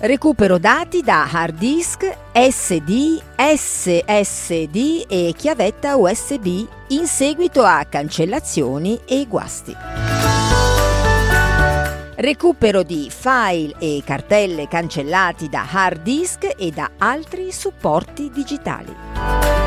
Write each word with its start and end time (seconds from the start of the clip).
Recupero 0.00 0.58
dati 0.58 1.02
da 1.02 1.28
hard 1.28 1.58
disk, 1.58 2.08
SD, 2.32 3.20
SSD 3.34 5.06
e 5.08 5.34
chiavetta 5.36 5.96
USB 5.96 6.64
in 6.90 7.08
seguito 7.08 7.64
a 7.64 7.84
cancellazioni 7.84 9.00
e 9.04 9.26
guasti. 9.26 9.74
Recupero 12.14 12.84
di 12.84 13.10
file 13.10 13.74
e 13.80 14.00
cartelle 14.04 14.68
cancellati 14.68 15.48
da 15.48 15.66
hard 15.68 16.02
disk 16.02 16.48
e 16.56 16.70
da 16.70 16.92
altri 16.98 17.50
supporti 17.50 18.30
digitali. 18.30 19.57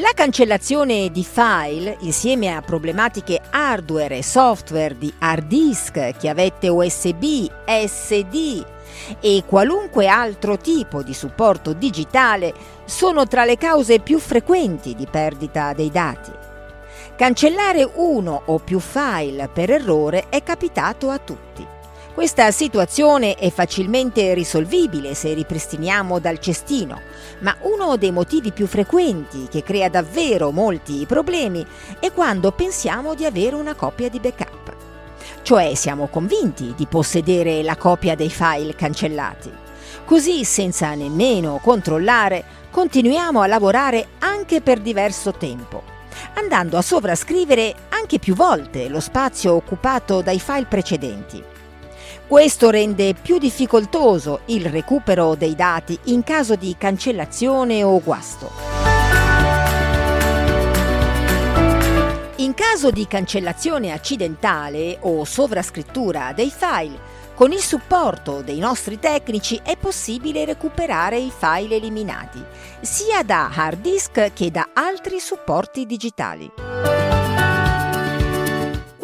La 0.00 0.12
cancellazione 0.14 1.10
di 1.10 1.22
file, 1.22 1.98
insieme 2.00 2.56
a 2.56 2.62
problematiche 2.62 3.38
hardware 3.50 4.16
e 4.16 4.22
software 4.22 4.96
di 4.96 5.12
hard 5.18 5.46
disk, 5.46 6.16
chiavette 6.16 6.68
USB, 6.68 7.50
SD 7.66 8.64
e 9.20 9.42
qualunque 9.44 10.08
altro 10.08 10.56
tipo 10.56 11.02
di 11.02 11.12
supporto 11.12 11.74
digitale, 11.74 12.54
sono 12.86 13.26
tra 13.26 13.44
le 13.44 13.58
cause 13.58 14.00
più 14.00 14.18
frequenti 14.18 14.94
di 14.94 15.06
perdita 15.06 15.74
dei 15.74 15.90
dati. 15.90 16.32
Cancellare 17.14 17.86
uno 17.96 18.40
o 18.46 18.58
più 18.58 18.78
file 18.78 19.50
per 19.52 19.70
errore 19.70 20.30
è 20.30 20.42
capitato 20.42 21.10
a 21.10 21.18
tutti. 21.18 21.69
Questa 22.12 22.50
situazione 22.50 23.36
è 23.36 23.50
facilmente 23.50 24.34
risolvibile 24.34 25.14
se 25.14 25.32
ripristiniamo 25.32 26.18
dal 26.18 26.40
cestino, 26.40 27.00
ma 27.38 27.56
uno 27.60 27.96
dei 27.96 28.10
motivi 28.10 28.50
più 28.50 28.66
frequenti 28.66 29.46
che 29.48 29.62
crea 29.62 29.88
davvero 29.88 30.50
molti 30.50 31.06
problemi 31.06 31.64
è 32.00 32.12
quando 32.12 32.50
pensiamo 32.50 33.14
di 33.14 33.24
avere 33.24 33.54
una 33.54 33.74
copia 33.74 34.08
di 34.08 34.18
backup. 34.18 34.74
Cioè 35.42 35.74
siamo 35.74 36.08
convinti 36.08 36.74
di 36.76 36.86
possedere 36.86 37.62
la 37.62 37.76
copia 37.76 38.16
dei 38.16 38.28
file 38.28 38.74
cancellati. 38.74 39.50
Così, 40.04 40.44
senza 40.44 40.92
nemmeno 40.94 41.60
controllare, 41.62 42.44
continuiamo 42.70 43.40
a 43.40 43.46
lavorare 43.46 44.08
anche 44.18 44.60
per 44.60 44.80
diverso 44.80 45.32
tempo 45.32 45.98
andando 46.34 46.76
a 46.76 46.82
sovrascrivere 46.82 47.74
anche 47.90 48.18
più 48.18 48.34
volte 48.34 48.88
lo 48.88 49.00
spazio 49.00 49.54
occupato 49.54 50.20
dai 50.20 50.38
file 50.38 50.66
precedenti. 50.66 51.42
Questo 52.30 52.70
rende 52.70 53.14
più 53.14 53.38
difficoltoso 53.38 54.42
il 54.46 54.66
recupero 54.66 55.34
dei 55.34 55.56
dati 55.56 55.98
in 56.04 56.22
caso 56.22 56.54
di 56.54 56.76
cancellazione 56.78 57.82
o 57.82 58.00
guasto. 58.00 58.52
In 62.36 62.54
caso 62.54 62.92
di 62.92 63.08
cancellazione 63.08 63.90
accidentale 63.90 64.98
o 65.00 65.24
sovrascrittura 65.24 66.32
dei 66.32 66.52
file, 66.56 67.00
con 67.34 67.50
il 67.50 67.58
supporto 67.58 68.42
dei 68.42 68.60
nostri 68.60 69.00
tecnici 69.00 69.60
è 69.64 69.76
possibile 69.76 70.44
recuperare 70.44 71.18
i 71.18 71.32
file 71.36 71.74
eliminati, 71.74 72.40
sia 72.80 73.24
da 73.24 73.50
hard 73.52 73.80
disk 73.80 74.32
che 74.32 74.52
da 74.52 74.68
altri 74.72 75.18
supporti 75.18 75.84
digitali. 75.84 76.69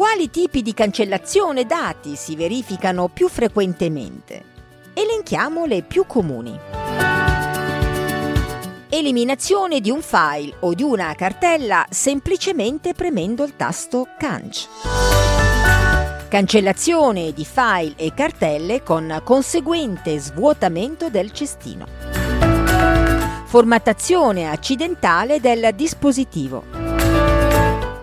Quali 0.09 0.29
tipi 0.29 0.61
di 0.61 0.73
cancellazione 0.73 1.65
dati 1.65 2.15
si 2.15 2.37
verificano 2.37 3.09
più 3.09 3.27
frequentemente? 3.27 4.41
Elenchiamo 4.93 5.65
le 5.65 5.83
più 5.83 6.05
comuni. 6.05 6.57
Eliminazione 8.87 9.81
di 9.81 9.91
un 9.91 10.01
file 10.01 10.55
o 10.61 10.73
di 10.73 10.81
una 10.81 11.13
cartella 11.13 11.85
semplicemente 11.89 12.93
premendo 12.93 13.43
il 13.43 13.57
tasto 13.57 14.07
Canc. 14.17 14.67
Cancellazione 16.29 17.33
di 17.33 17.43
file 17.43 17.95
e 17.97 18.13
cartelle 18.13 18.83
con 18.83 19.19
conseguente 19.25 20.17
svuotamento 20.19 21.09
del 21.09 21.33
cestino. 21.33 21.85
Formattazione 23.45 24.49
accidentale 24.49 25.41
del 25.41 25.71
dispositivo. 25.75 26.86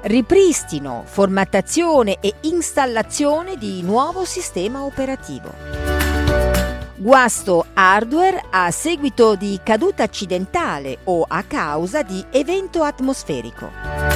Ripristino, 0.06 1.04
formattazione 1.06 2.18
e 2.20 2.34
installazione 2.42 3.56
di 3.56 3.80
nuovo 3.80 4.26
sistema 4.26 4.84
operativo. 4.84 5.50
Guasto 6.96 7.64
hardware 7.72 8.44
a 8.50 8.70
seguito 8.70 9.34
di 9.34 9.58
caduta 9.62 10.02
accidentale 10.02 10.98
o 11.04 11.24
a 11.26 11.42
causa 11.44 12.02
di 12.02 12.22
evento 12.32 12.82
atmosferico. 12.82 14.13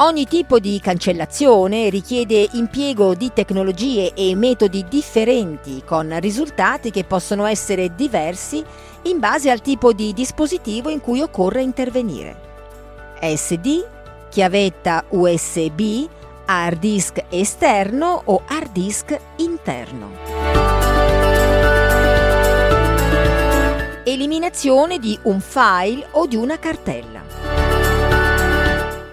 Ogni 0.00 0.26
tipo 0.26 0.60
di 0.60 0.78
cancellazione 0.80 1.88
richiede 1.88 2.48
impiego 2.52 3.16
di 3.16 3.32
tecnologie 3.34 4.14
e 4.14 4.36
metodi 4.36 4.84
differenti 4.88 5.82
con 5.84 6.16
risultati 6.20 6.92
che 6.92 7.02
possono 7.02 7.46
essere 7.46 7.92
diversi 7.96 8.62
in 9.02 9.18
base 9.18 9.50
al 9.50 9.60
tipo 9.60 9.92
di 9.92 10.12
dispositivo 10.12 10.88
in 10.88 11.00
cui 11.00 11.20
occorre 11.20 11.62
intervenire. 11.62 12.36
SD, 13.20 13.84
chiavetta 14.28 15.04
USB, 15.08 16.06
hard 16.44 16.78
disk 16.78 17.24
esterno 17.28 18.22
o 18.26 18.42
hard 18.46 18.70
disk 18.70 19.18
interno. 19.38 20.10
Eliminazione 24.04 25.00
di 25.00 25.18
un 25.22 25.40
file 25.40 26.06
o 26.12 26.28
di 26.28 26.36
una 26.36 26.56
cartella. 26.56 27.67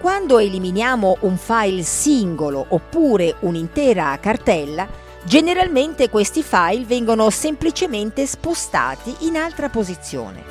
Quando 0.06 0.38
eliminiamo 0.38 1.16
un 1.22 1.36
file 1.36 1.82
singolo 1.82 2.64
oppure 2.68 3.34
un'intera 3.40 4.16
cartella, 4.20 4.86
generalmente 5.24 6.08
questi 6.10 6.44
file 6.44 6.84
vengono 6.84 7.28
semplicemente 7.28 8.24
spostati 8.24 9.12
in 9.26 9.36
altra 9.36 9.68
posizione. 9.68 10.44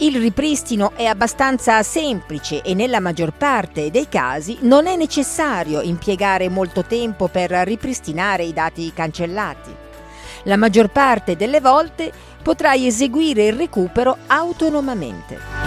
Il 0.00 0.20
ripristino 0.20 0.92
è 0.94 1.06
abbastanza 1.06 1.82
semplice 1.82 2.60
e 2.60 2.74
nella 2.74 3.00
maggior 3.00 3.32
parte 3.32 3.90
dei 3.90 4.10
casi 4.10 4.58
non 4.60 4.86
è 4.86 4.94
necessario 4.94 5.80
impiegare 5.80 6.50
molto 6.50 6.84
tempo 6.84 7.28
per 7.28 7.50
ripristinare 7.52 8.42
i 8.42 8.52
dati 8.52 8.92
cancellati. 8.92 9.74
La 10.42 10.58
maggior 10.58 10.88
parte 10.88 11.34
delle 11.34 11.62
volte 11.62 12.12
potrai 12.42 12.86
eseguire 12.86 13.46
il 13.46 13.54
recupero 13.54 14.18
autonomamente. 14.26 15.59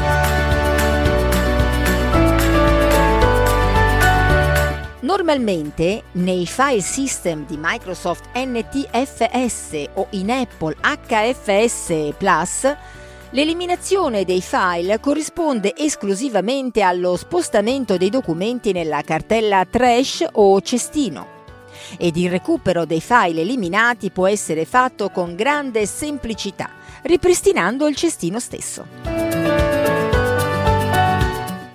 Normalmente 5.04 6.04
nei 6.14 6.46
file 6.46 6.80
system 6.80 7.46
di 7.46 7.58
Microsoft 7.60 8.30
NTFS 8.36 9.90
o 9.96 10.08
in 10.12 10.32
Apple 10.32 10.78
HFS 10.80 12.14
Plus, 12.18 12.74
l'eliminazione 13.32 14.24
dei 14.24 14.42
file 14.42 15.02
corrisponde 15.02 15.76
esclusivamente 15.76 16.82
allo 16.84 17.18
spostamento 17.18 17.98
dei 17.98 18.10
documenti 18.10 18.72
nella 18.72 19.02
cartella 19.02 19.66
trash 19.70 20.26
o 20.32 20.62
cestino 20.62 21.28
ed 21.98 22.16
il 22.16 22.30
recupero 22.30 22.86
dei 22.86 23.02
file 23.02 23.42
eliminati 23.42 24.10
può 24.10 24.28
essere 24.28 24.64
fatto 24.64 25.10
con 25.10 25.36
grande 25.36 25.86
semplicità, 25.86 26.70
ripristinando 27.02 27.88
il 27.88 27.96
cestino 27.98 28.40
stesso. 28.40 29.03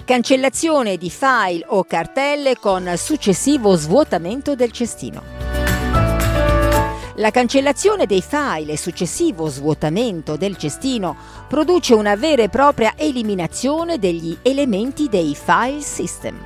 Cancellazione 0.09 0.97
di 0.97 1.11
file 1.11 1.67
o 1.67 1.85
cartelle 1.85 2.57
con 2.57 2.91
successivo 2.97 3.75
svuotamento 3.75 4.55
del 4.55 4.73
cestino. 4.73 5.23
La 7.17 7.31
cancellazione 7.31 8.07
dei 8.07 8.23
file 8.23 8.73
e 8.73 8.79
successivo 8.79 9.49
svuotamento 9.49 10.37
del 10.37 10.57
cestino 10.57 11.15
produce 11.47 11.93
una 11.93 12.17
vera 12.17 12.43
e 12.43 12.49
propria 12.49 12.95
eliminazione 12.97 13.99
degli 13.99 14.35
elementi 14.41 15.11
dei 15.11 15.35
file 15.35 15.83
system. 15.83 16.43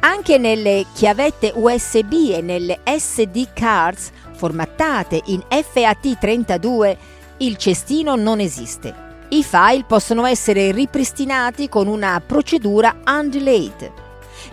Anche 0.00 0.36
nelle 0.36 0.84
chiavette 0.92 1.52
USB 1.54 2.32
e 2.34 2.42
nelle 2.42 2.80
SD 2.84 3.54
cards 3.54 4.10
formattate 4.34 5.22
in 5.28 5.42
FAT32 5.48 6.96
il 7.38 7.56
cestino 7.56 8.14
non 8.14 8.40
esiste 8.40 9.06
i 9.30 9.44
file 9.44 9.84
possono 9.86 10.24
essere 10.24 10.72
ripristinati 10.72 11.68
con 11.68 11.86
una 11.86 12.22
procedura 12.24 12.96
undelayed. 13.06 13.92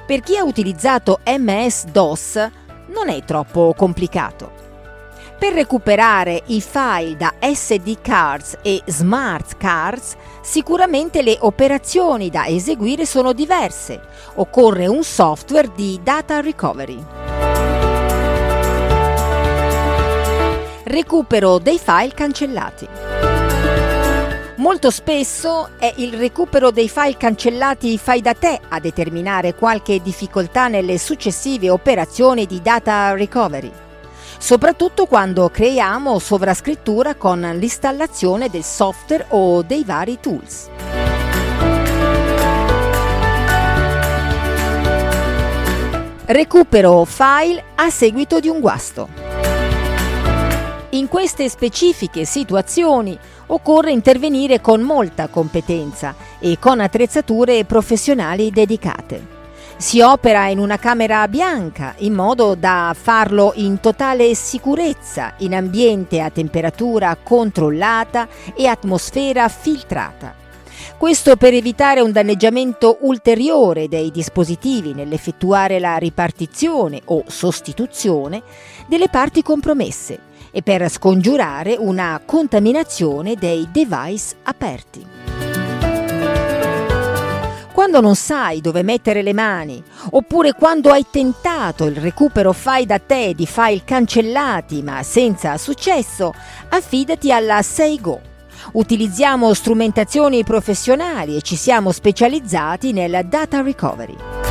Per 0.06 0.20
chi 0.20 0.36
ha 0.36 0.44
utilizzato 0.44 1.20
MS-DOS 1.26 2.50
non 2.88 3.10
è 3.10 3.24
troppo 3.24 3.74
complicato. 3.76 4.64
Per 5.38 5.54
recuperare 5.54 6.44
i 6.48 6.62
file 6.62 7.16
da 7.16 7.34
SD 7.40 8.00
cards 8.02 8.58
e 8.62 8.82
smart 8.86 9.58
cards, 9.58 10.16
sicuramente 10.42 11.22
le 11.22 11.38
operazioni 11.42 12.30
da 12.30 12.46
eseguire 12.46 13.06
sono 13.06 13.34
diverse. 13.34 14.02
Occorre 14.36 14.88
un 14.88 15.04
software 15.04 15.72
di 15.76 16.00
data 16.02 16.42
recovery. 16.42 17.04
Recupero 20.84 21.60
dei 21.60 21.80
file 21.80 22.14
cancellati. 22.14 23.25
Molto 24.58 24.90
spesso 24.90 25.72
è 25.78 25.94
il 25.98 26.14
recupero 26.14 26.72
dei 26.72 26.88
file 26.88 27.18
cancellati 27.18 27.98
fai 27.98 28.22
da 28.22 28.34
te 28.34 28.58
a 28.70 28.80
determinare 28.80 29.54
qualche 29.54 30.02
difficoltà 30.02 30.70
nelle 30.70 30.98
successive 30.98 31.70
operazioni 31.70 32.46
di 32.46 32.62
data 32.62 33.14
recovery, 33.16 33.70
soprattutto 34.38 35.08
quando 35.08 35.50
creiamo 35.50 36.20
sovrascrittura 36.20 37.16
con 37.16 37.42
l'installazione 37.42 38.50
del 38.50 38.64
software 38.64 39.26
o 39.30 39.62
dei 39.62 39.84
vari 39.84 40.20
tools. 40.22 40.70
Recupero 46.28 47.04
file 47.04 47.62
a 47.76 47.90
seguito 47.90 48.40
di 48.40 48.48
un 48.48 48.62
guasto. 48.62 49.25
In 50.96 51.10
queste 51.10 51.50
specifiche 51.50 52.24
situazioni 52.24 53.20
occorre 53.48 53.92
intervenire 53.92 54.62
con 54.62 54.80
molta 54.80 55.28
competenza 55.28 56.16
e 56.40 56.58
con 56.58 56.80
attrezzature 56.80 57.66
professionali 57.66 58.50
dedicate. 58.50 59.34
Si 59.76 60.00
opera 60.00 60.48
in 60.48 60.58
una 60.58 60.78
camera 60.78 61.28
bianca 61.28 61.96
in 61.98 62.14
modo 62.14 62.56
da 62.56 62.96
farlo 62.98 63.52
in 63.56 63.82
totale 63.82 64.34
sicurezza, 64.36 65.34
in 65.40 65.54
ambiente 65.54 66.22
a 66.22 66.30
temperatura 66.30 67.18
controllata 67.22 68.30
e 68.56 68.66
atmosfera 68.66 69.50
filtrata. 69.50 70.34
Questo 70.98 71.36
per 71.36 71.54
evitare 71.54 72.00
un 72.00 72.14
danneggiamento 72.14 73.00
ulteriore 73.02 73.90
dei 73.90 74.12
dispositivi 74.12 74.94
nell'effettuare 74.94 75.78
la 75.78 75.98
ripartizione 75.98 77.02
o 77.04 77.26
sostituzione 77.28 78.42
delle 78.88 79.10
parti 79.10 79.42
compromesse 79.42 80.34
e 80.56 80.62
per 80.62 80.90
scongiurare 80.90 81.76
una 81.78 82.22
contaminazione 82.24 83.36
dei 83.36 83.68
device 83.70 84.38
aperti. 84.44 85.06
Quando 87.74 88.00
non 88.00 88.16
sai 88.16 88.62
dove 88.62 88.82
mettere 88.82 89.22
le 89.22 89.34
mani, 89.34 89.84
oppure 90.12 90.54
quando 90.54 90.92
hai 90.92 91.06
tentato 91.12 91.84
il 91.88 91.98
recupero 91.98 92.54
fai 92.54 92.86
da 92.86 93.00
te 93.00 93.34
di 93.36 93.46
file 93.46 93.84
cancellati 93.84 94.82
ma 94.82 95.04
senza 95.04 95.58
successo, 95.58 96.32
affidati 96.70 97.34
alla 97.34 97.62
SeiGo. 97.62 98.22
Utilizziamo 98.72 99.54
strumentazioni 99.54 100.46
professionali 100.46 101.36
e 101.36 101.42
ci 101.42 101.58
siamo 101.58 101.92
specializzati 101.92 102.94
nel 102.94 103.26
data 103.28 103.62
recovery. 103.62 104.45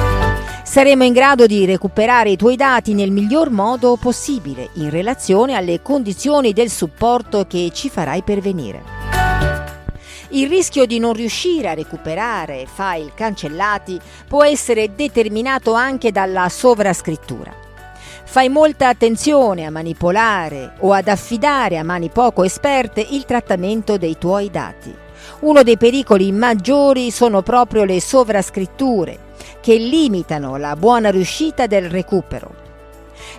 Saremo 0.65 1.05
in 1.05 1.13
grado 1.13 1.45
di 1.47 1.67
recuperare 1.67 2.31
i 2.31 2.37
tuoi 2.37 2.57
dati 2.57 2.95
nel 2.95 3.11
miglior 3.11 3.51
modo 3.51 3.97
possibile 3.97 4.71
in 4.75 4.89
relazione 4.89 5.55
alle 5.55 5.83
condizioni 5.83 6.55
del 6.55 6.71
supporto 6.71 7.47
che 7.47 7.71
ci 7.73 7.91
farai 7.91 8.23
pervenire. 8.23 8.83
Il 10.31 10.49
rischio 10.49 10.87
di 10.87 10.99
non 10.99 11.13
riuscire 11.13 11.69
a 11.69 11.75
recuperare 11.75 12.67
file 12.67 13.13
cancellati 13.15 14.01
può 14.27 14.43
essere 14.43 14.95
determinato 14.95 15.75
anche 15.75 16.11
dalla 16.11 16.49
sovrascrittura. 16.49 17.55
Fai 18.25 18.49
molta 18.49 18.89
attenzione 18.89 19.67
a 19.67 19.71
manipolare 19.71 20.77
o 20.81 20.93
ad 20.93 21.09
affidare 21.09 21.77
a 21.77 21.85
mani 21.85 22.09
poco 22.09 22.43
esperte 22.43 23.07
il 23.11 23.27
trattamento 23.27 23.99
dei 23.99 24.17
tuoi 24.19 24.51
dati. 24.51 25.04
Uno 25.41 25.63
dei 25.63 25.77
pericoli 25.77 26.33
maggiori 26.33 27.11
sono 27.11 27.43
proprio 27.43 27.85
le 27.85 28.01
sovrascritture 28.01 29.19
che 29.61 29.77
limitano 29.77 30.57
la 30.57 30.77
buona 30.77 31.11
riuscita 31.11 31.67
del 31.67 31.89
recupero. 31.91 32.63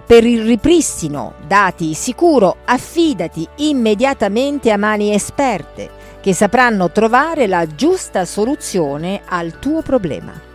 Per 0.06 0.24
il 0.24 0.44
ripristino 0.44 1.34
dati 1.48 1.94
sicuro, 1.94 2.58
affidati 2.66 3.48
immediatamente 3.58 4.72
a 4.72 4.78
mani 4.78 5.14
esperte 5.14 5.90
che 6.22 6.34
sapranno 6.34 6.92
trovare 6.92 7.48
la 7.48 7.68
giusta 7.68 8.26
soluzione 8.26 9.22
al 9.26 9.60
tuo 9.60 9.82
problema. 9.82 10.55